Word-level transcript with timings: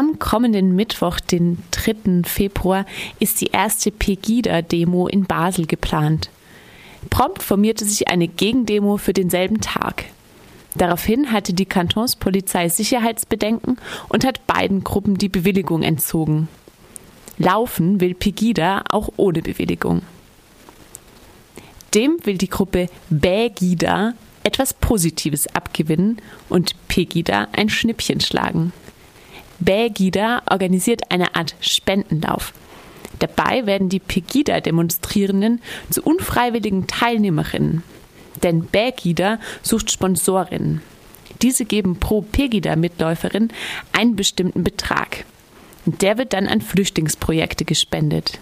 Am 0.00 0.18
kommenden 0.18 0.74
Mittwoch, 0.74 1.20
den 1.20 1.58
3. 1.72 2.22
Februar, 2.24 2.86
ist 3.18 3.42
die 3.42 3.48
erste 3.48 3.90
Pegida-Demo 3.90 5.08
in 5.08 5.26
Basel 5.26 5.66
geplant. 5.66 6.30
Prompt 7.10 7.42
formierte 7.42 7.84
sich 7.84 8.08
eine 8.08 8.26
Gegendemo 8.26 8.96
für 8.96 9.12
denselben 9.12 9.60
Tag. 9.60 10.06
Daraufhin 10.74 11.32
hatte 11.32 11.52
die 11.52 11.66
Kantonspolizei 11.66 12.70
Sicherheitsbedenken 12.70 13.76
und 14.08 14.24
hat 14.24 14.46
beiden 14.46 14.84
Gruppen 14.84 15.18
die 15.18 15.28
Bewilligung 15.28 15.82
entzogen. 15.82 16.48
Laufen 17.36 18.00
will 18.00 18.14
Pegida 18.14 18.84
auch 18.88 19.10
ohne 19.18 19.42
Bewilligung. 19.42 20.00
Dem 21.94 22.16
will 22.24 22.38
die 22.38 22.48
Gruppe 22.48 22.88
Bägida 23.10 24.14
etwas 24.44 24.72
Positives 24.72 25.46
abgewinnen 25.54 26.22
und 26.48 26.74
Pegida 26.88 27.48
ein 27.52 27.68
Schnippchen 27.68 28.22
schlagen. 28.22 28.72
Bägida 29.60 30.42
organisiert 30.50 31.10
eine 31.10 31.34
Art 31.34 31.54
Spendenlauf. 31.60 32.52
Dabei 33.18 33.66
werden 33.66 33.88
die 33.88 34.00
Pegida-Demonstrierenden 34.00 35.60
zu 35.90 36.02
unfreiwilligen 36.02 36.86
Teilnehmerinnen. 36.86 37.82
Denn 38.42 38.64
Bägida 38.64 39.38
sucht 39.62 39.90
Sponsorinnen. 39.90 40.80
Diese 41.42 41.64
geben 41.64 42.00
pro 42.00 42.22
Pegida-Mitläuferin 42.22 43.50
einen 43.92 44.16
bestimmten 44.16 44.64
Betrag. 44.64 45.24
Der 45.84 46.18
wird 46.18 46.32
dann 46.32 46.46
an 46.46 46.60
Flüchtlingsprojekte 46.60 47.64
gespendet. 47.64 48.38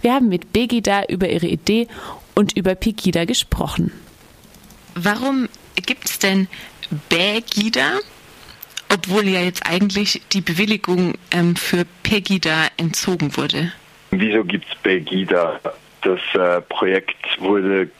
Wir 0.00 0.12
haben 0.12 0.28
mit 0.28 0.52
Begida 0.52 1.04
über 1.08 1.28
ihre 1.28 1.46
Idee 1.46 1.88
und 2.34 2.56
über 2.56 2.74
Pegida 2.74 3.24
gesprochen. 3.24 3.92
Warum 4.94 5.48
gibt 5.76 6.10
es 6.10 6.18
denn 6.18 6.48
Begida, 7.08 7.98
obwohl 8.92 9.24
ja 9.28 9.40
jetzt 9.40 9.66
eigentlich 9.66 10.22
die 10.32 10.40
Bewilligung 10.40 11.14
ähm, 11.30 11.56
für 11.56 11.84
Pegida 12.02 12.68
entzogen 12.76 13.36
wurde? 13.36 13.72
Wieso 14.10 14.44
gibt 14.44 14.66
es 14.68 14.74
Begida? 14.76 15.60
Das 16.02 16.20
äh, 16.34 16.60
Projekt 16.62 17.40
wurde, 17.40 17.90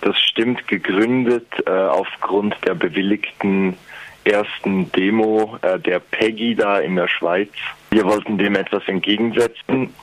das 0.00 0.18
stimmt, 0.20 0.66
gegründet 0.66 1.46
äh, 1.66 1.70
aufgrund 1.70 2.56
der 2.66 2.74
bewilligten 2.74 3.76
ersten 4.24 4.90
Demo 4.92 5.58
äh, 5.62 5.78
der 5.78 6.00
Pegida 6.00 6.80
in 6.80 6.96
der 6.96 7.08
Schweiz. 7.08 7.50
Wir 7.90 8.04
wollten 8.04 8.38
dem 8.38 8.54
etwas 8.54 8.86
entgegensetzen 8.86 9.94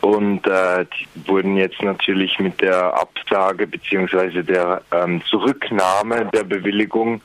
und 0.00 0.46
äh, 0.46 0.84
wurden 1.26 1.56
jetzt 1.56 1.80
natürlich 1.82 2.38
mit 2.38 2.60
der 2.60 2.94
Absage 2.94 3.66
beziehungsweise 3.66 4.42
der 4.42 4.82
ähm, 4.92 5.22
Zurücknahme 5.28 6.28
der 6.32 6.44
Bewilligung 6.44 7.20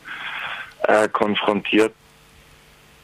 äh, 0.84 1.08
konfrontiert. 1.10 1.94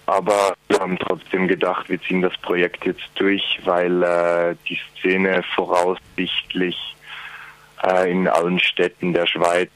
Aber 0.08 0.56
wir 0.70 0.80
haben 0.80 0.98
trotzdem 0.98 1.48
gedacht, 1.48 1.90
wir 1.90 2.02
ziehen 2.02 2.22
das 2.22 2.36
Projekt 2.42 2.86
jetzt 2.86 3.10
durch, 3.16 3.60
weil 3.66 4.02
äh, 4.04 4.56
die 4.68 4.80
Szene 4.98 5.44
voraussichtlich 5.54 6.96
äh, 7.84 8.10
in 8.10 8.28
allen 8.28 8.60
Städten 8.60 9.14
der 9.14 9.28
Schweiz 9.28 9.70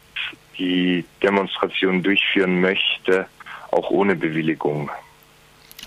die 0.58 1.04
Demonstration 1.22 2.02
durchführen 2.02 2.62
möchte, 2.62 3.28
auch 3.72 3.90
ohne 3.90 4.16
Bewilligung. 4.16 4.90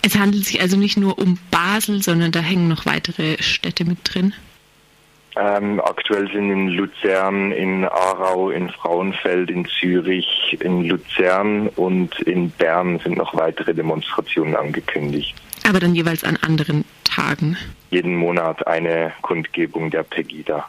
Es 0.02 0.14
handelt 0.18 0.44
sich 0.44 0.60
also 0.60 0.76
nicht 0.76 0.98
nur 0.98 1.18
um 1.18 1.38
Basel, 1.50 2.02
sondern 2.02 2.30
da 2.30 2.40
hängen 2.40 2.68
noch 2.68 2.84
weitere 2.84 3.42
Städte 3.42 3.86
mit 3.86 3.98
drin. 4.04 4.34
Ähm, 5.36 5.80
aktuell 5.80 6.30
sind 6.30 6.50
in 6.50 6.68
Luzern, 6.68 7.50
in 7.50 7.84
Aarau, 7.84 8.50
in 8.50 8.70
Frauenfeld, 8.70 9.50
in 9.50 9.66
Zürich, 9.66 10.56
in 10.60 10.84
Luzern 10.84 11.68
und 11.68 12.20
in 12.20 12.50
Bern 12.50 13.00
sind 13.00 13.16
noch 13.16 13.34
weitere 13.34 13.74
Demonstrationen 13.74 14.54
angekündigt. 14.54 15.34
Aber 15.68 15.80
dann 15.80 15.94
jeweils 15.94 16.22
an 16.22 16.36
anderen 16.36 16.84
Tagen. 17.02 17.56
Jeden 17.90 18.16
Monat 18.16 18.66
eine 18.66 19.12
Kundgebung 19.22 19.90
der 19.90 20.04
Pegida. 20.04 20.68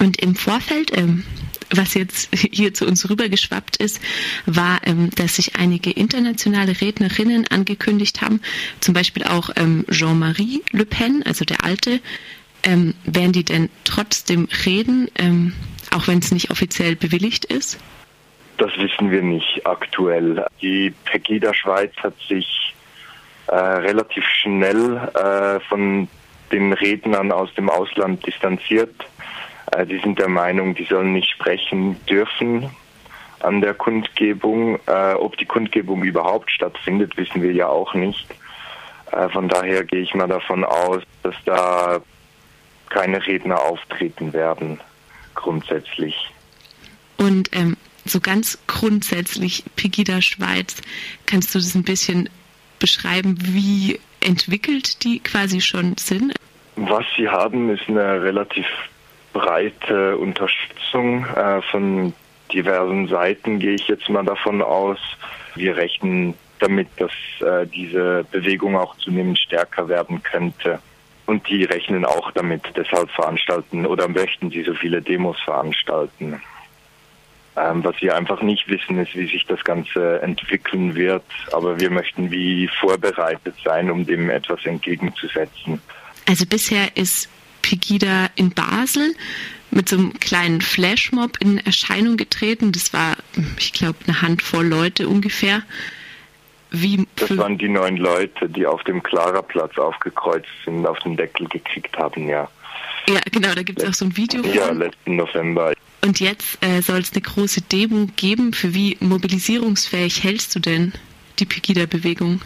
Und 0.00 0.20
im 0.20 0.34
Vorfeld, 0.34 0.96
ähm, 0.96 1.24
was 1.70 1.94
jetzt 1.94 2.28
hier 2.34 2.74
zu 2.74 2.86
uns 2.86 3.08
rübergeschwappt 3.08 3.76
ist, 3.78 4.00
war, 4.46 4.80
ähm, 4.84 5.10
dass 5.16 5.36
sich 5.36 5.56
einige 5.56 5.90
internationale 5.90 6.80
Rednerinnen 6.80 7.48
angekündigt 7.48 8.22
haben, 8.22 8.40
zum 8.80 8.94
Beispiel 8.94 9.24
auch 9.24 9.50
ähm, 9.56 9.84
Jean-Marie 9.90 10.62
Le 10.70 10.86
Pen, 10.86 11.22
also 11.24 11.44
der 11.44 11.64
Alte. 11.64 12.00
Ähm, 12.64 12.94
werden 13.04 13.32
die 13.32 13.44
denn 13.44 13.68
trotzdem 13.84 14.48
reden, 14.64 15.08
ähm, 15.16 15.52
auch 15.94 16.08
wenn 16.08 16.18
es 16.18 16.32
nicht 16.32 16.50
offiziell 16.50 16.96
bewilligt 16.96 17.44
ist? 17.44 17.78
Das 18.58 18.70
wissen 18.78 19.10
wir 19.10 19.22
nicht 19.22 19.66
aktuell. 19.66 20.44
Die 20.62 20.94
Pegida 21.04 21.52
Schweiz 21.52 21.92
hat 21.96 22.14
sich 22.28 22.74
äh, 23.48 23.54
relativ 23.54 24.24
schnell 24.24 24.96
äh, 25.14 25.60
von 25.68 26.08
den 26.52 26.72
Rednern 26.72 27.32
aus 27.32 27.52
dem 27.54 27.68
Ausland 27.68 28.26
distanziert 28.26 28.94
äh, 29.72 29.86
die 29.86 29.98
sind 29.98 30.18
der 30.18 30.28
Meinung, 30.28 30.74
die 30.74 30.84
sollen 30.84 31.12
nicht 31.12 31.30
sprechen 31.30 31.96
dürfen 32.06 32.70
an 33.40 33.60
der 33.60 33.74
Kundgebung. 33.74 34.78
Äh, 34.86 35.14
ob 35.14 35.36
die 35.36 35.46
Kundgebung 35.46 36.02
überhaupt 36.02 36.50
stattfindet, 36.50 37.16
wissen 37.16 37.42
wir 37.42 37.52
ja 37.52 37.68
auch 37.68 37.94
nicht. 37.94 38.26
Äh, 39.12 39.28
von 39.30 39.48
daher 39.48 39.84
gehe 39.84 40.00
ich 40.00 40.14
mal 40.14 40.28
davon 40.28 40.64
aus, 40.64 41.02
dass 41.22 41.34
da 41.44 42.00
keine 42.94 43.26
Redner 43.26 43.60
auftreten 43.60 44.32
werden, 44.32 44.80
grundsätzlich. 45.34 46.14
Und 47.16 47.50
ähm, 47.52 47.76
so 48.04 48.20
ganz 48.20 48.58
grundsätzlich, 48.68 49.64
Pegida 49.76 50.22
Schweiz, 50.22 50.80
kannst 51.26 51.54
du 51.54 51.58
das 51.58 51.74
ein 51.74 51.82
bisschen 51.82 52.28
beschreiben, 52.78 53.36
wie 53.40 53.98
entwickelt 54.20 55.02
die 55.04 55.18
quasi 55.20 55.60
schon 55.60 55.96
sind? 55.98 56.34
Was 56.76 57.04
sie 57.16 57.28
haben, 57.28 57.68
ist 57.70 57.88
eine 57.88 58.22
relativ 58.22 58.66
breite 59.32 60.16
Unterstützung 60.16 61.24
äh, 61.24 61.62
von 61.62 62.12
diversen 62.52 63.08
Seiten, 63.08 63.58
gehe 63.58 63.74
ich 63.74 63.88
jetzt 63.88 64.08
mal 64.08 64.24
davon 64.24 64.62
aus. 64.62 64.98
Wir 65.56 65.76
rechnen 65.76 66.34
damit, 66.60 66.88
dass 66.96 67.12
äh, 67.40 67.66
diese 67.66 68.24
Bewegung 68.30 68.76
auch 68.76 68.96
zunehmend 68.98 69.38
stärker 69.38 69.88
werden 69.88 70.22
könnte. 70.22 70.78
Und 71.26 71.48
die 71.48 71.64
rechnen 71.64 72.04
auch 72.04 72.30
damit, 72.32 72.62
deshalb 72.76 73.10
veranstalten 73.10 73.86
oder 73.86 74.08
möchten 74.08 74.50
sie 74.50 74.62
so 74.62 74.74
viele 74.74 75.00
Demos 75.00 75.40
veranstalten. 75.40 76.40
Ähm, 77.56 77.84
was 77.84 78.00
wir 78.00 78.16
einfach 78.16 78.42
nicht 78.42 78.68
wissen, 78.68 78.98
ist, 78.98 79.14
wie 79.14 79.26
sich 79.26 79.46
das 79.46 79.62
Ganze 79.64 80.20
entwickeln 80.22 80.94
wird. 80.94 81.24
Aber 81.52 81.78
wir 81.78 81.90
möchten 81.90 82.30
wie 82.30 82.68
vorbereitet 82.80 83.54
sein, 83.64 83.90
um 83.90 84.04
dem 84.04 84.28
etwas 84.28 84.66
entgegenzusetzen. 84.66 85.80
Also 86.28 86.46
bisher 86.46 86.96
ist 86.96 87.28
Pegida 87.62 88.28
in 88.34 88.50
Basel 88.50 89.14
mit 89.70 89.88
so 89.88 89.96
einem 89.96 90.18
kleinen 90.18 90.60
Flashmob 90.60 91.38
in 91.40 91.58
Erscheinung 91.58 92.16
getreten. 92.16 92.72
Das 92.72 92.92
war, 92.92 93.16
ich 93.58 93.72
glaube, 93.72 93.98
eine 94.06 94.20
Handvoll 94.20 94.66
Leute 94.66 95.08
ungefähr. 95.08 95.62
Wie 96.76 97.06
das 97.16 97.36
waren 97.36 97.56
die 97.56 97.68
neun 97.68 97.96
Leute, 97.96 98.48
die 98.48 98.66
auf 98.66 98.82
dem 98.84 99.02
Klaraplatz 99.02 99.78
aufgekreuzt 99.78 100.48
sind, 100.64 100.86
auf 100.86 100.98
den 101.00 101.16
Deckel 101.16 101.48
gekriegt 101.48 101.96
haben, 101.96 102.28
ja. 102.28 102.48
Ja, 103.08 103.20
genau, 103.30 103.54
da 103.54 103.62
gibt 103.62 103.82
es 103.82 103.88
auch 103.88 103.94
so 103.94 104.06
ein 104.06 104.16
Video 104.16 104.42
von. 104.42 104.52
Ja, 104.52 104.70
letzten 104.70 105.16
November. 105.16 105.72
Und 106.02 106.20
jetzt 106.20 106.58
äh, 106.64 106.80
soll 106.80 107.00
es 107.00 107.12
eine 107.12 107.22
große 107.22 107.62
Demo 107.62 108.08
geben. 108.16 108.52
Für 108.52 108.74
wie 108.74 108.96
mobilisierungsfähig 109.00 110.22
hältst 110.24 110.54
du 110.54 110.60
denn 110.60 110.92
die 111.38 111.46
Pegida-Bewegung? 111.46 112.40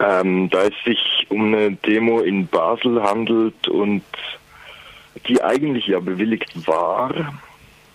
Ähm, 0.00 0.50
da 0.50 0.64
es 0.64 0.74
sich 0.84 1.26
um 1.28 1.46
eine 1.46 1.72
Demo 1.72 2.20
in 2.20 2.46
Basel 2.46 3.02
handelt 3.02 3.68
und 3.68 4.02
die 5.26 5.42
eigentlich 5.42 5.86
ja 5.86 6.00
bewilligt 6.00 6.66
war, 6.66 7.38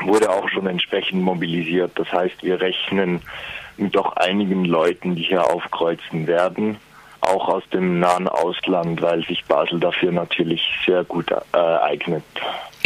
wurde 0.01 0.29
auch 0.29 0.49
schon 0.49 0.67
entsprechend 0.67 1.21
mobilisiert. 1.21 1.91
Das 1.95 2.11
heißt, 2.11 2.43
wir 2.43 2.59
rechnen 2.59 3.21
mit 3.77 3.95
doch 3.95 4.15
einigen 4.15 4.65
Leuten, 4.65 5.15
die 5.15 5.23
hier 5.23 5.49
aufkreuzen 5.49 6.27
werden, 6.27 6.77
auch 7.21 7.47
aus 7.47 7.63
dem 7.71 7.99
nahen 7.99 8.27
Ausland, 8.27 9.01
weil 9.01 9.25
sich 9.25 9.43
Basel 9.45 9.79
dafür 9.79 10.11
natürlich 10.11 10.61
sehr 10.85 11.03
gut 11.03 11.31
äh, 11.31 11.57
eignet. 11.57 12.23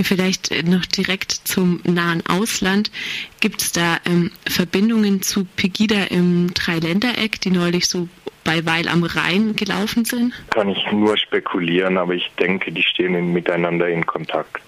Vielleicht 0.01 0.51
noch 0.67 0.85
direkt 0.85 1.31
zum 1.31 1.81
nahen 1.83 2.23
Ausland. 2.27 2.91
Gibt 3.39 3.61
es 3.61 3.71
da 3.71 3.97
ähm, 4.05 4.31
Verbindungen 4.47 5.23
zu 5.23 5.45
Pegida 5.55 6.03
im 6.11 6.53
Dreiländereck, 6.53 7.41
die 7.41 7.49
neulich 7.49 7.87
so 7.87 8.07
bei 8.43 8.65
Weil 8.65 8.87
am 8.87 9.03
Rhein 9.03 9.55
gelaufen 9.55 10.05
sind? 10.05 10.33
Kann 10.51 10.69
ich 10.69 10.79
nur 10.91 11.17
spekulieren, 11.17 11.97
aber 11.97 12.13
ich 12.13 12.31
denke, 12.39 12.71
die 12.71 12.83
stehen 12.83 13.33
miteinander 13.33 13.89
in 13.89 14.05
Kontakt. 14.05 14.61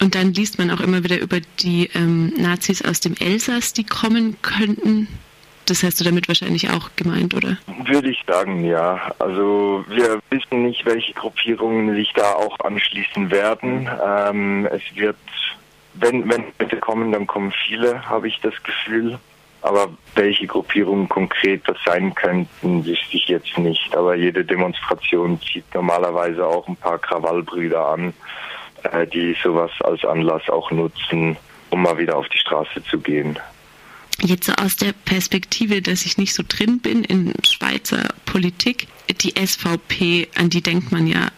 Und 0.00 0.14
dann 0.14 0.34
liest 0.34 0.58
man 0.58 0.70
auch 0.70 0.80
immer 0.80 1.04
wieder 1.04 1.18
über 1.18 1.38
die 1.60 1.88
ähm, 1.94 2.34
Nazis 2.36 2.84
aus 2.84 3.00
dem 3.00 3.14
Elsass, 3.18 3.72
die 3.72 3.84
kommen 3.84 4.36
könnten. 4.42 5.08
Das 5.66 5.82
hast 5.82 5.98
du 5.98 6.04
damit 6.04 6.28
wahrscheinlich 6.28 6.68
auch 6.70 6.90
gemeint, 6.96 7.34
oder? 7.34 7.56
Würde 7.86 8.10
ich 8.10 8.22
sagen, 8.26 8.64
ja. 8.64 9.00
Also 9.18 9.84
wir 9.88 10.20
wissen 10.30 10.62
nicht, 10.62 10.84
welche 10.84 11.14
Gruppierungen 11.14 11.94
sich 11.94 12.12
da 12.14 12.34
auch 12.34 12.58
anschließen 12.60 13.30
werden. 13.30 13.88
Ähm, 14.04 14.66
es 14.66 14.82
wird, 14.94 15.16
wenn, 15.94 16.28
wenn 16.28 16.44
Leute 16.58 16.76
kommen, 16.76 17.12
dann 17.12 17.26
kommen 17.26 17.52
viele, 17.66 18.06
habe 18.06 18.28
ich 18.28 18.38
das 18.40 18.54
Gefühl. 18.62 19.18
Aber 19.62 19.88
welche 20.14 20.46
Gruppierungen 20.46 21.08
konkret 21.08 21.62
das 21.66 21.78
sein 21.86 22.14
könnten, 22.14 22.84
wüsste 22.84 23.16
ich 23.16 23.28
jetzt 23.28 23.56
nicht. 23.56 23.96
Aber 23.96 24.14
jede 24.14 24.44
Demonstration 24.44 25.40
zieht 25.40 25.64
normalerweise 25.72 26.46
auch 26.46 26.68
ein 26.68 26.76
paar 26.76 26.98
Krawallbrüder 26.98 27.88
an, 27.88 28.12
äh, 28.82 29.06
die 29.06 29.34
sowas 29.42 29.70
als 29.80 30.04
Anlass 30.04 30.46
auch 30.50 30.70
nutzen, 30.70 31.38
um 31.70 31.82
mal 31.82 31.96
wieder 31.96 32.18
auf 32.18 32.28
die 32.28 32.36
Straße 32.36 32.84
zu 32.84 32.98
gehen. 33.00 33.38
Jetzt 34.22 34.46
so 34.46 34.52
aus 34.54 34.76
der 34.76 34.92
Perspektive, 34.92 35.82
dass 35.82 36.06
ich 36.06 36.18
nicht 36.18 36.34
so 36.34 36.42
drin 36.46 36.80
bin 36.80 37.04
in 37.04 37.34
Schweizer 37.46 38.08
Politik, 38.24 38.86
die 39.20 39.34
SVP, 39.36 40.28
an 40.36 40.50
die 40.50 40.62
denkt 40.62 40.92
man 40.92 41.06
ja 41.06 41.30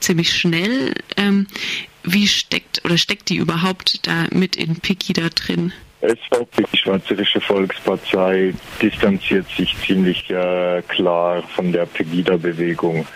ziemlich 0.00 0.32
schnell. 0.32 0.94
Ähm, 1.16 1.46
wie 2.02 2.26
steckt 2.26 2.84
oder 2.84 2.96
steckt 2.96 3.28
die 3.28 3.36
überhaupt 3.36 4.06
da 4.06 4.26
mit 4.30 4.56
in 4.56 4.76
Pegida 4.76 5.28
drin? 5.28 5.72
SVP, 6.00 6.64
die 6.72 6.76
Schweizerische 6.78 7.40
Volkspartei, 7.40 8.54
distanziert 8.80 9.46
sich 9.56 9.76
ziemlich 9.84 10.30
äh, 10.30 10.82
klar 10.86 11.42
von 11.42 11.72
der 11.72 11.86
Pegida-Bewegung. 11.86 13.06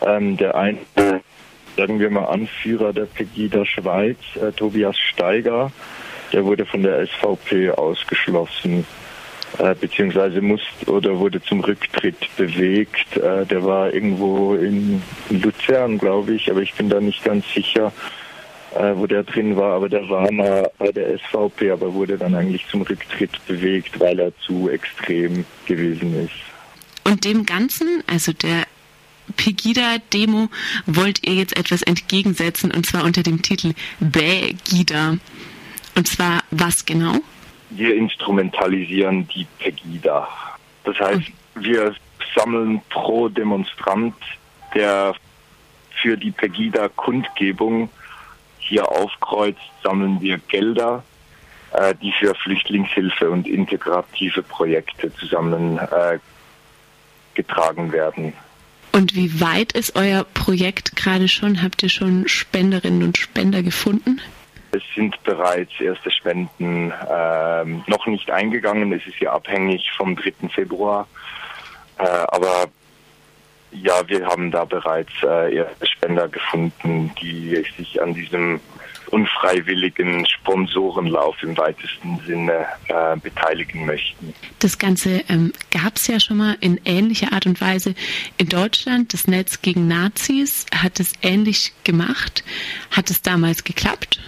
Ähm, 0.00 0.36
der 0.36 0.56
eine, 0.56 0.78
sagen 1.76 2.00
wir 2.00 2.10
mal, 2.10 2.24
Anführer 2.24 2.92
der 2.92 3.04
Pegida 3.04 3.64
Schweiz, 3.64 4.18
äh, 4.34 4.50
Tobias 4.50 4.98
Steiger, 4.98 5.70
der 6.32 6.44
wurde 6.44 6.66
von 6.66 6.82
der 6.82 7.06
SVP 7.06 7.70
ausgeschlossen, 7.70 8.86
äh, 9.58 9.74
beziehungsweise 9.74 10.40
musste 10.40 10.90
oder 10.90 11.18
wurde 11.18 11.42
zum 11.42 11.60
Rücktritt 11.60 12.28
bewegt. 12.36 13.16
Äh, 13.16 13.46
der 13.46 13.64
war 13.64 13.92
irgendwo 13.92 14.54
in 14.54 15.02
Luzern, 15.30 15.98
glaube 15.98 16.34
ich, 16.34 16.50
aber 16.50 16.60
ich 16.62 16.74
bin 16.74 16.88
da 16.88 17.00
nicht 17.00 17.24
ganz 17.24 17.44
sicher 17.54 17.92
äh, 18.74 18.96
wo 18.96 19.06
der 19.06 19.22
drin 19.22 19.56
war, 19.56 19.76
aber 19.76 19.88
der 19.88 20.08
war 20.08 20.30
mal 20.32 20.70
bei 20.78 20.90
der 20.92 21.18
SVP, 21.18 21.70
aber 21.70 21.92
wurde 21.92 22.16
dann 22.16 22.34
eigentlich 22.34 22.66
zum 22.68 22.82
Rücktritt 22.82 23.44
bewegt, 23.46 24.00
weil 24.00 24.18
er 24.18 24.32
zu 24.38 24.70
extrem 24.70 25.44
gewesen 25.66 26.24
ist. 26.24 26.32
Und 27.04 27.24
dem 27.24 27.44
Ganzen, 27.44 28.02
also 28.06 28.32
der 28.32 28.66
Pegida-Demo, 29.36 30.48
wollt 30.86 31.26
ihr 31.26 31.34
jetzt 31.34 31.56
etwas 31.56 31.82
entgegensetzen 31.82 32.70
und 32.70 32.86
zwar 32.86 33.04
unter 33.04 33.22
dem 33.22 33.42
Titel 33.42 33.74
Begida. 34.00 35.18
Und 35.94 36.08
zwar 36.08 36.42
was 36.50 36.84
genau? 36.84 37.16
Wir 37.70 37.94
instrumentalisieren 37.94 39.28
die 39.28 39.46
Pegida. 39.58 40.28
Das 40.84 40.98
heißt, 40.98 41.20
okay. 41.20 41.32
wir 41.54 41.94
sammeln 42.34 42.80
pro 42.90 43.28
Demonstrant, 43.28 44.14
der 44.74 45.14
für 46.00 46.16
die 46.16 46.30
Pegida-Kundgebung 46.30 47.88
hier 48.58 48.90
aufkreuzt, 48.90 49.60
sammeln 49.82 50.20
wir 50.20 50.38
Gelder, 50.38 51.04
äh, 51.72 51.94
die 52.00 52.12
für 52.12 52.34
Flüchtlingshilfe 52.34 53.30
und 53.30 53.46
integrative 53.46 54.42
Projekte 54.42 55.12
zusammengetragen 55.14 56.20
äh, 57.36 57.92
werden. 57.92 58.32
Und 58.92 59.14
wie 59.14 59.40
weit 59.40 59.72
ist 59.72 59.96
euer 59.96 60.24
Projekt 60.24 60.96
gerade 60.96 61.28
schon? 61.28 61.62
Habt 61.62 61.82
ihr 61.82 61.88
schon 61.88 62.28
Spenderinnen 62.28 63.02
und 63.02 63.16
Spender 63.16 63.62
gefunden? 63.62 64.20
Es 64.74 64.82
sind 64.94 65.22
bereits 65.22 65.72
erste 65.80 66.10
Spenden 66.10 66.90
äh, 66.90 67.64
noch 67.86 68.06
nicht 68.06 68.30
eingegangen. 68.30 68.92
Es 68.92 69.06
ist 69.06 69.20
ja 69.20 69.32
abhängig 69.32 69.90
vom 69.96 70.16
3. 70.16 70.48
Februar. 70.48 71.06
Äh, 71.98 72.04
aber 72.04 72.64
ja, 73.70 74.06
wir 74.08 74.26
haben 74.26 74.50
da 74.50 74.64
bereits 74.64 75.12
äh, 75.22 75.54
erste 75.54 75.86
Spender 75.86 76.26
gefunden, 76.28 77.12
die 77.20 77.62
sich 77.76 78.00
an 78.00 78.14
diesem 78.14 78.60
unfreiwilligen 79.10 80.24
Sponsorenlauf 80.26 81.42
im 81.42 81.54
weitesten 81.58 82.18
Sinne 82.26 82.66
äh, 82.88 83.16
beteiligen 83.18 83.84
möchten. 83.84 84.32
Das 84.60 84.78
Ganze 84.78 85.22
ähm, 85.28 85.52
gab 85.70 85.96
es 85.96 86.06
ja 86.06 86.18
schon 86.18 86.38
mal 86.38 86.56
in 86.60 86.80
ähnlicher 86.86 87.34
Art 87.34 87.44
und 87.44 87.60
Weise 87.60 87.94
in 88.38 88.48
Deutschland. 88.48 89.12
Das 89.12 89.26
Netz 89.26 89.60
gegen 89.60 89.86
Nazis 89.86 90.64
hat 90.74 90.98
es 90.98 91.12
ähnlich 91.20 91.72
gemacht. 91.84 92.42
Hat 92.90 93.10
es 93.10 93.20
damals 93.20 93.64
geklappt? 93.64 94.18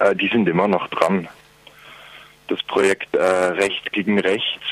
Äh, 0.00 0.14
die 0.16 0.28
sind 0.28 0.48
immer 0.48 0.68
noch 0.68 0.88
dran. 0.88 1.28
Das 2.48 2.62
Projekt 2.62 3.14
äh, 3.14 3.22
Recht 3.22 3.92
gegen 3.92 4.18
Rechts 4.18 4.64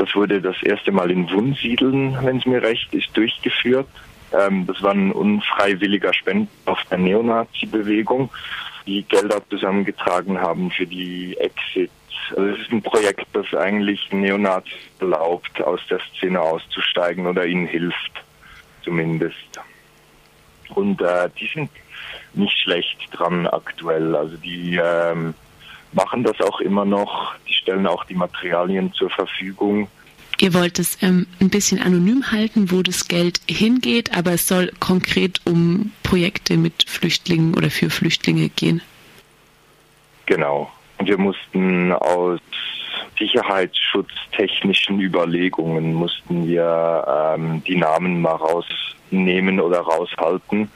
das 0.00 0.14
wurde 0.14 0.40
das 0.40 0.62
erste 0.62 0.92
Mal 0.92 1.10
in 1.10 1.30
Wunsiedeln, 1.30 2.16
wenn 2.22 2.38
es 2.38 2.46
mir 2.46 2.62
recht 2.62 2.94
ist, 2.94 3.14
durchgeführt. 3.14 3.86
Ähm, 4.32 4.66
das 4.66 4.82
war 4.82 4.92
ein 4.92 5.12
unfreiwilliger 5.12 6.14
Spendenlauf 6.14 6.78
der 6.90 6.96
Neonazi-Bewegung, 6.96 8.30
die 8.86 9.02
Gelder 9.02 9.42
zusammengetragen 9.50 10.40
haben 10.40 10.70
für 10.70 10.86
die 10.86 11.36
Exit. 11.36 11.90
Also 12.30 12.46
es 12.46 12.60
ist 12.60 12.72
ein 12.72 12.80
Projekt, 12.80 13.26
das 13.34 13.52
eigentlich 13.54 14.10
Neonazis 14.10 14.72
erlaubt, 15.00 15.60
aus 15.60 15.80
der 15.90 16.00
Szene 16.16 16.40
auszusteigen 16.40 17.26
oder 17.26 17.44
ihnen 17.44 17.66
hilft, 17.66 18.24
zumindest. 18.82 19.36
Und 20.70 21.00
äh, 21.00 21.28
die 21.38 21.48
sind 21.52 21.70
nicht 22.34 22.56
schlecht 22.58 22.98
dran 23.12 23.46
aktuell. 23.46 24.14
Also 24.14 24.36
die 24.36 24.80
ähm, 24.82 25.34
machen 25.92 26.24
das 26.24 26.40
auch 26.40 26.60
immer 26.60 26.84
noch. 26.84 27.34
Die 27.48 27.54
stellen 27.54 27.86
auch 27.86 28.04
die 28.04 28.14
Materialien 28.14 28.92
zur 28.92 29.10
Verfügung. 29.10 29.88
Ihr 30.38 30.54
wollt 30.54 30.78
es 30.78 31.02
ähm, 31.02 31.26
ein 31.38 31.50
bisschen 31.50 31.82
anonym 31.82 32.30
halten, 32.32 32.70
wo 32.70 32.82
das 32.82 33.08
Geld 33.08 33.40
hingeht, 33.48 34.16
aber 34.16 34.32
es 34.32 34.48
soll 34.48 34.72
konkret 34.80 35.40
um 35.44 35.92
Projekte 36.02 36.56
mit 36.56 36.88
Flüchtlingen 36.88 37.54
oder 37.54 37.70
für 37.70 37.90
Flüchtlinge 37.90 38.48
gehen. 38.48 38.80
Genau. 40.24 40.70
Und 40.96 41.08
wir 41.08 41.18
mussten 41.18 41.92
aus 41.92 42.40
sicherheitsschutztechnischen 43.18 44.98
Überlegungen 44.98 45.92
mussten 45.92 46.46
wir 46.46 47.34
ähm, 47.36 47.62
die 47.64 47.76
Namen 47.76 48.22
mal 48.22 48.36
rausnehmen 49.10 49.60
oder 49.60 49.80
raushalten, 49.80 50.70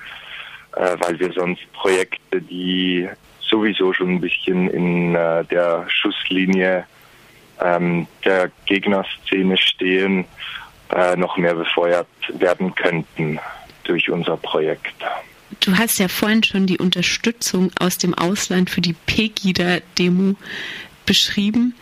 äh, 0.77 0.97
weil 1.01 1.19
wir 1.19 1.33
sonst 1.33 1.61
Projekte, 1.73 2.41
die 2.41 3.09
sowieso 3.41 3.93
schon 3.93 4.17
ein 4.17 4.21
bisschen 4.21 4.69
in 4.71 5.15
äh, 5.15 5.45
der 5.45 5.87
Schusslinie 5.89 6.85
ähm, 7.61 8.07
der 8.25 8.51
Gegnerszene 8.67 9.57
stehen, 9.57 10.25
äh, 10.95 11.17
noch 11.17 11.37
mehr 11.37 11.55
befeuert 11.55 12.09
werden 12.29 12.75
könnten 12.75 13.39
durch 13.85 14.11
unser 14.11 14.37
Projekt. 14.37 14.95
Du 15.61 15.77
hast 15.77 15.99
ja 15.99 16.09
vorhin 16.09 16.43
schon 16.43 16.67
die 16.67 16.79
Unterstützung 16.79 17.71
aus 17.79 17.99
dem 17.99 18.15
Ausland 18.15 18.71
für 18.71 18.81
die 18.81 18.95
Pegida-Demo 18.95 20.35
beschrieben. 21.07 21.75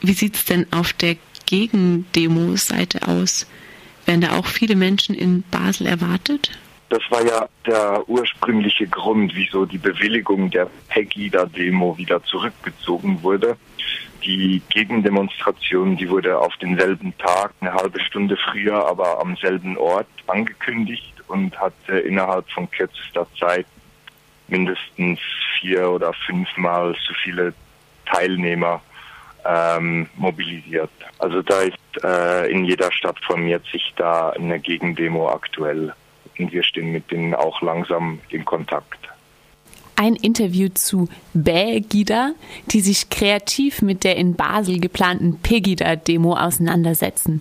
Wie 0.00 0.12
sieht 0.12 0.36
es 0.36 0.44
denn 0.46 0.66
auf 0.72 0.92
der 0.94 1.16
Gegendemo-Seite 1.46 3.06
aus? 3.06 3.46
Werden 4.10 4.22
da 4.22 4.36
auch 4.36 4.46
viele 4.46 4.74
Menschen 4.74 5.14
in 5.14 5.44
Basel 5.52 5.86
erwartet? 5.86 6.50
Das 6.88 7.00
war 7.10 7.24
ja 7.24 7.48
der 7.64 8.02
ursprüngliche 8.08 8.88
Grund, 8.88 9.36
wieso 9.36 9.66
die 9.66 9.78
Bewilligung 9.78 10.50
der 10.50 10.68
Pegida-Demo 10.88 11.96
wieder 11.96 12.20
zurückgezogen 12.24 13.22
wurde. 13.22 13.56
Die 14.24 14.62
Gegendemonstration, 14.68 15.96
die 15.96 16.10
wurde 16.10 16.36
auf 16.36 16.56
denselben 16.56 17.16
Tag, 17.18 17.52
eine 17.60 17.72
halbe 17.72 18.00
Stunde 18.00 18.36
früher, 18.36 18.84
aber 18.84 19.20
am 19.20 19.36
selben 19.36 19.76
Ort 19.76 20.08
angekündigt 20.26 21.14
und 21.28 21.56
hatte 21.60 22.00
innerhalb 22.00 22.50
von 22.50 22.68
kürzester 22.68 23.28
Zeit 23.38 23.66
mindestens 24.48 25.20
vier 25.60 25.88
oder 25.88 26.12
fünfmal 26.26 26.96
so 27.06 27.14
viele 27.22 27.54
Teilnehmer 28.06 28.82
ähm, 29.44 30.08
mobilisiert. 30.16 30.90
Also 31.18 31.42
da 31.42 31.60
ist 31.60 32.04
äh, 32.04 32.50
in 32.50 32.64
jeder 32.64 32.92
Stadt 32.92 33.18
formiert 33.24 33.64
sich 33.70 33.92
da 33.96 34.30
eine 34.30 34.60
Gegendemo 34.60 35.28
aktuell 35.28 35.92
und 36.38 36.52
wir 36.52 36.62
stehen 36.62 36.92
mit 36.92 37.10
denen 37.10 37.34
auch 37.34 37.60
langsam 37.62 38.20
in 38.30 38.44
Kontakt. 38.44 38.98
Ein 39.96 40.16
Interview 40.16 40.68
zu 40.72 41.10
Bägida, 41.34 42.32
die 42.72 42.80
sich 42.80 43.10
kreativ 43.10 43.82
mit 43.82 44.02
der 44.02 44.16
in 44.16 44.34
Basel 44.34 44.80
geplanten 44.80 45.38
Pegida-Demo 45.42 46.36
auseinandersetzen. 46.38 47.38